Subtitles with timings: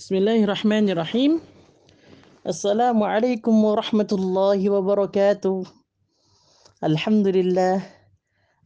[0.00, 1.44] Bismillahirrahmanirrahim.
[2.40, 5.68] Assalamualaikum warahmatullahi wabarakatuh.
[6.80, 7.84] Alhamdulillah.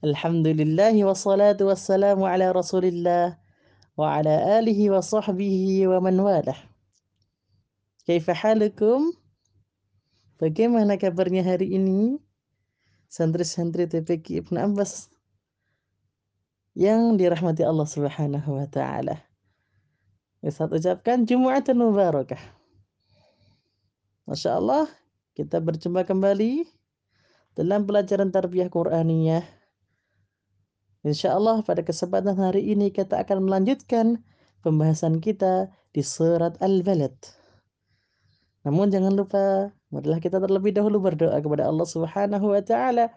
[0.06, 3.34] Alhamdulillah wassalatu wassalamu ala rasulillah
[3.98, 6.54] wa ala alihi wa sahbihi wa man walah.
[8.06, 9.10] Kaifa halukum?
[10.38, 12.14] Bagaimana kabarnya hari ini?
[13.10, 15.10] Santri-santri TPQ Ibn Abbas
[16.78, 19.33] yang dirahmati Allah Subhanahu wa taala.
[20.44, 22.36] Ustaz ucapkan Jumatan Mubarakah.
[24.28, 24.84] Masya Allah,
[25.32, 26.68] kita berjumpa kembali
[27.56, 29.40] dalam pelajaran tarbiyah Qur'aniyah.
[31.00, 34.20] Insya Allah pada kesempatan hari ini kita akan melanjutkan
[34.60, 37.16] pembahasan kita di surat Al-Balad.
[38.68, 43.08] Namun jangan lupa, marilah kita terlebih dahulu berdoa kepada Allah Subhanahu wa taala.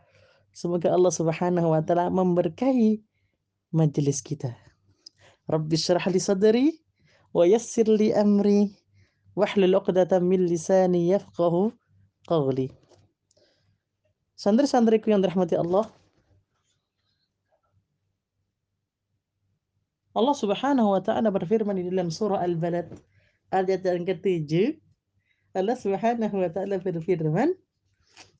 [0.56, 3.04] Semoga Allah Subhanahu wa taala memberkahi
[3.76, 4.56] majelis kita.
[5.52, 6.87] Rabbi syrah li sadri
[7.34, 8.72] wa yassir li amri
[9.36, 11.72] wahlul 'uqdatam min lisani yafqahu
[12.28, 12.72] qawli.
[14.38, 15.89] Santri-santriku yang dirahmati Allah,
[20.17, 22.89] Allah Subhanahu wa taala berfirman di dalam surah Al-Balad
[23.53, 24.73] ayat yang ketujuh.
[25.53, 27.53] Allah Subhanahu wa taala berfirman,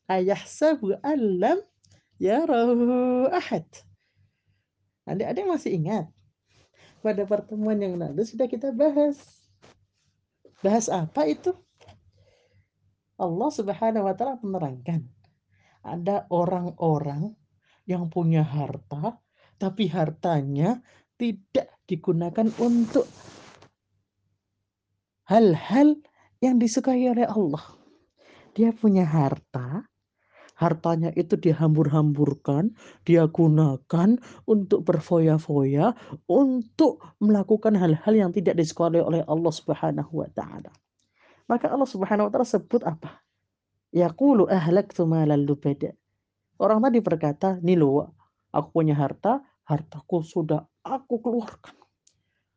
[0.09, 1.61] "Ayahsabu allam
[2.17, 3.66] yarahu ahad."
[5.05, 6.05] Adik-adik masih ingat?
[7.02, 9.17] Pada pertemuan yang lalu sudah kita bahas.
[10.62, 11.53] Bahas apa itu?
[13.17, 15.02] Allah Subhanahu wa taala menerangkan
[15.81, 17.34] ada orang-orang
[17.90, 19.18] yang punya harta
[19.58, 20.84] tapi hartanya
[21.18, 23.09] tidak digunakan untuk
[25.25, 25.98] hal-hal
[26.38, 27.66] yang disukai oleh Allah.
[28.53, 29.86] Dia punya harta
[30.58, 32.73] hartanya itu dihambur-hamburkan,
[33.05, 34.17] dia gunakan
[34.50, 35.94] untuk berfoya-foya,
[36.25, 40.73] untuk melakukan hal-hal yang tidak disukai oleh Allah Subhanahu wa taala.
[41.45, 43.22] Maka Allah Subhanahu wa taala sebut apa?
[43.94, 45.94] Yaqulu ahlaktu malal lubada.
[46.57, 48.18] Orang tadi berkata, "Nih loh,
[48.50, 51.78] aku punya harta, hartaku sudah aku keluarkan.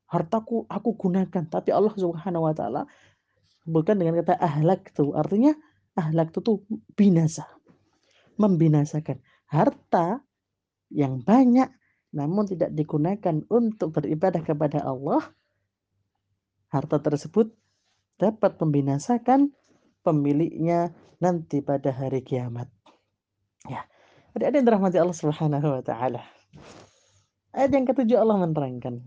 [0.08, 2.88] Hartaku aku gunakan." Tapi Allah Subhanahu wa taala
[3.68, 5.52] bukan dengan kata ahlak itu, artinya
[6.00, 6.64] ahlak itu
[6.96, 7.44] binasa
[8.40, 10.24] membinasakan harta
[10.88, 11.68] yang banyak
[12.10, 15.22] namun tidak digunakan untuk beribadah kepada Allah,
[16.74, 17.54] harta tersebut
[18.18, 19.54] dapat membinasakan
[20.02, 20.90] pemiliknya
[21.22, 22.66] nanti pada hari kiamat.
[23.70, 23.86] Ya,
[24.34, 26.22] adik-adik yang dirahmati Allah Subhanahu wa taala.
[27.54, 29.06] Ayat yang ketujuh Allah menerangkan,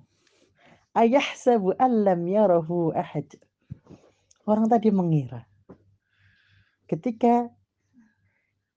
[0.95, 3.27] Ayahsabu allam yarahu ahad.
[4.47, 5.47] Orang tadi mengira
[6.87, 7.49] ketika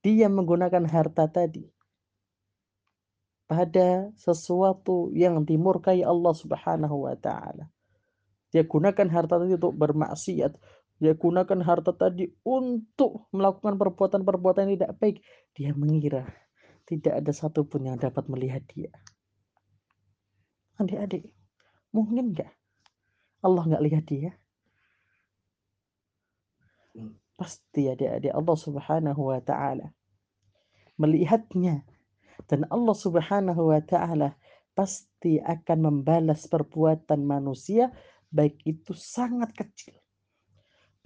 [0.07, 1.67] dia menggunakan harta tadi
[3.51, 7.67] pada sesuatu yang dimurkai Allah Subhanahu wa taala.
[8.55, 10.55] Dia gunakan harta tadi untuk bermaksiat.
[11.03, 15.17] Dia gunakan harta tadi untuk melakukan perbuatan-perbuatan yang tidak baik.
[15.59, 16.23] Dia mengira
[16.87, 18.95] tidak ada satupun yang dapat melihat dia.
[20.79, 21.35] Adik-adik,
[21.91, 22.53] mungkin nggak
[23.43, 24.31] Allah nggak lihat dia?
[27.37, 29.93] Pasti adik-adik Allah Subhanahu wa taala
[30.97, 31.85] melihatnya.
[32.49, 34.37] Dan Allah Subhanahu wa taala
[34.77, 37.89] pasti akan membalas perbuatan manusia
[38.29, 39.97] baik itu sangat kecil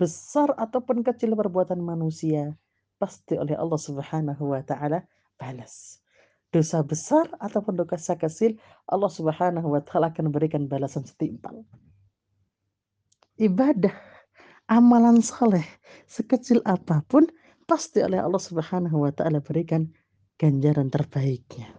[0.00, 2.56] besar ataupun kecil perbuatan manusia
[2.96, 5.04] pasti oleh Allah Subhanahu wa taala
[5.36, 6.00] balas.
[6.48, 8.56] Dosa besar ataupun dosa kecil
[8.88, 11.68] Allah Subhanahu wa taala akan berikan balasan setimpal.
[13.36, 13.92] Ibadah
[14.70, 15.66] amalan saleh
[16.06, 17.26] sekecil apa pun
[17.66, 19.90] pasti oleh Allah Subhanahu wa taala berikan
[20.38, 21.74] ganjaran terbaiknya.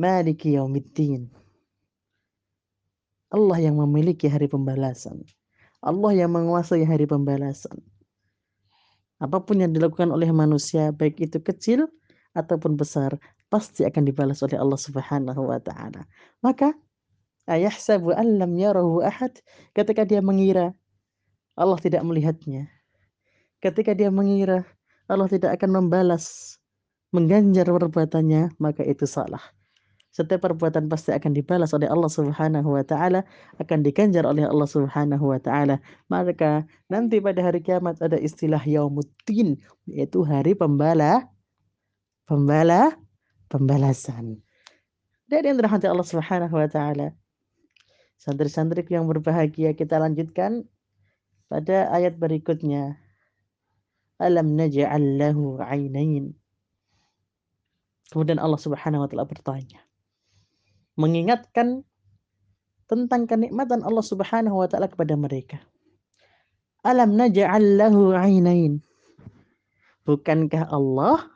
[0.00, 1.28] Maliki yaumiddin.
[3.30, 5.22] Allah yang memiliki hari pembalasan.
[5.84, 7.78] Allah yang menguasai hari pembalasan.
[9.20, 11.86] Apa pun yang dilakukan oleh manusia, baik itu kecil
[12.32, 13.20] ataupun besar,
[13.52, 16.08] pasti akan dibalas oleh Allah Subhanahu wa taala.
[16.40, 16.72] Maka
[17.44, 19.36] ayahsabu an lam yarahu ahad
[19.76, 20.72] ketika dia mengira
[21.60, 22.72] Allah tidak melihatnya.
[23.60, 24.64] Ketika dia mengira
[25.04, 26.56] Allah tidak akan membalas,
[27.12, 29.42] mengganjar perbuatannya, maka itu salah.
[30.10, 33.22] Setiap perbuatan pasti akan dibalas oleh Allah Subhanahu wa taala,
[33.62, 35.78] akan diganjar oleh Allah Subhanahu wa taala.
[36.10, 39.54] Maka nanti pada hari kiamat ada istilah yaumuddin,
[39.86, 41.30] yaitu hari pembala
[42.26, 42.94] pembala
[43.50, 44.42] pembalasan.
[45.30, 47.14] Dan yang dirahmati Allah Subhanahu wa taala.
[48.18, 50.66] Santri-santri yang berbahagia kita lanjutkan
[51.50, 52.94] pada ayat berikutnya.
[54.22, 56.38] Alam naj'al lahu 'ainain.
[58.14, 59.82] Kemudian Allah Subhanahu wa taala bertanya.
[60.94, 61.82] Mengingatkan
[62.86, 65.58] tentang kenikmatan Allah Subhanahu wa taala kepada mereka.
[66.86, 68.78] Alam naj'al lahu 'ainain.
[70.06, 71.26] Bukankah Allah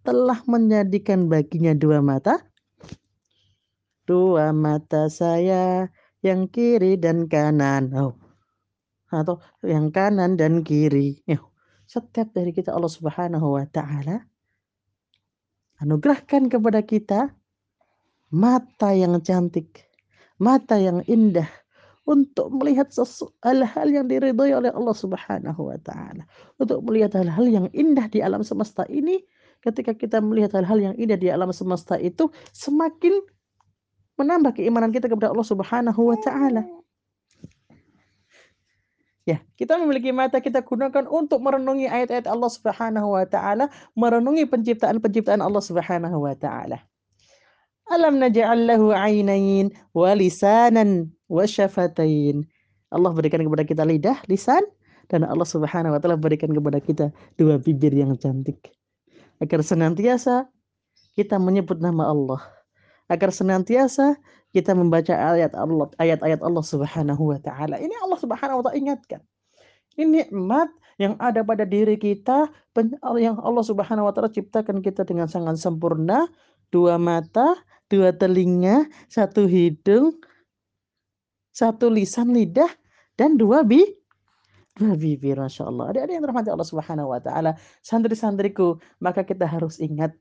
[0.00, 2.40] telah menjadikan baginya dua mata?
[4.06, 5.90] Dua mata saya
[6.22, 7.90] yang kiri dan kanan.
[7.92, 8.25] Oh.
[9.10, 11.22] Atau yang kanan dan kiri.
[11.86, 14.26] Setiap dari kita Allah Subhanahu wa taala
[15.78, 17.30] anugerahkan kepada kita
[18.32, 19.86] mata yang cantik,
[20.40, 21.46] mata yang indah,
[22.06, 22.86] untuk melihat
[23.42, 26.22] hal-hal yang diridhoi oleh Allah Subhanahu wa taala.
[26.56, 29.26] Untuk melihat hal-hal yang indah di alam semesta ini,
[29.62, 33.10] ketika kita melihat hal-hal yang indah di alam semesta itu semakin
[34.16, 36.62] menambah keimanan kita kepada Allah Subhanahu wa taala.
[39.26, 43.66] Ya, kita memiliki mata kita gunakan untuk merenungi ayat-ayat Allah Subhanahu wa taala,
[43.98, 46.78] merenungi penciptaan-penciptaan Allah Subhanahu wa taala.
[47.90, 52.46] Alam naj'al lahu 'ainain wa lisanan wa syafatain.
[52.94, 54.62] Allah berikan kepada kita lidah, lisan
[55.10, 58.70] dan Allah Subhanahu wa taala berikan kepada kita dua bibir yang cantik.
[59.42, 60.46] Agar senantiasa
[61.18, 62.46] kita menyebut nama Allah.
[63.10, 64.14] Agar senantiasa
[64.56, 67.76] kita membaca ayat Allah, ayat-ayat Allah Subhanahu wa taala.
[67.76, 69.20] Ini Allah Subhanahu wa taala ingatkan.
[70.00, 72.48] Ini nikmat yang ada pada diri kita
[73.20, 76.24] yang Allah Subhanahu wa taala ciptakan kita dengan sangat sempurna,
[76.72, 77.52] dua mata,
[77.92, 80.16] dua telinga, satu hidung,
[81.52, 82.72] satu lisan lidah,
[83.20, 83.84] dan dua bi
[84.76, 85.92] dua bibir, masya Allah.
[85.92, 90.12] Ada-ada yang rahmati Allah Subhanahu Wa Taala, santri-santriku, maka kita harus ingat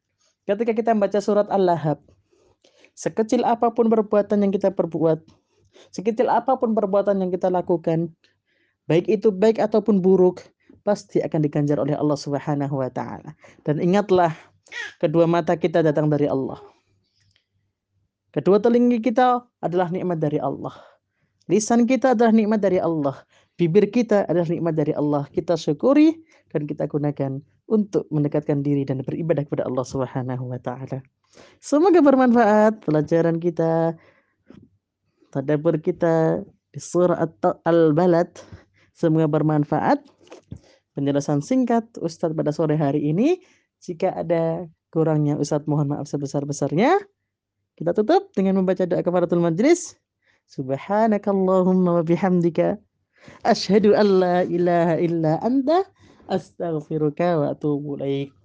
[0.48, 2.00] ketika kita membaca surat Al-Lahab,
[2.96, 5.22] sekecil apa pun perbuatan yang kita perbuat,
[5.92, 8.10] sekecil apa pun perbuatan yang kita lakukan,
[8.88, 10.42] baik itu baik ataupun buruk,
[10.88, 13.36] pasti akan diganjar oleh Allah Subhanahu Wa Taala.
[13.68, 14.32] Dan ingatlah,
[15.04, 16.58] kedua mata kita datang dari Allah.
[18.36, 20.76] Kedua telinga kita adalah nikmat dari Allah.
[21.48, 23.22] Lisan kita adalah nikmat dari Allah.
[23.56, 25.24] Bibir kita adalah nikmat dari Allah.
[25.32, 26.20] Kita syukuri
[26.52, 27.40] dan kita gunakan
[27.72, 31.00] untuk mendekatkan diri dan beribadah kepada Allah Subhanahu wa taala.
[31.60, 33.98] Semoga bermanfaat pelajaran kita,
[35.34, 37.24] tadabbur kita di surah
[37.66, 38.36] Al-Balad.
[38.96, 40.00] Semoga bermanfaat.
[40.96, 43.44] Penjelasan singkat Ustadz pada sore hari ini.
[43.84, 47.04] Jika ada kurangnya Ustadz mohon maaf sebesar-besarnya.
[47.76, 50.00] Kita tutup dengan membaca doa kafaratul majlis.
[50.48, 52.80] Subhanakallahumma wa bihamdika
[53.44, 55.84] asyhadu an la ilaha illa anta
[56.32, 58.45] astaghfiruka wa atubu ilaik.